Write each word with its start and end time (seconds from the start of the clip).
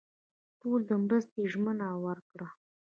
ټولو 0.59 0.85
د 0.89 0.91
مرستې 1.03 1.41
ژمنه 1.51 1.87
ورکړه. 2.05 2.47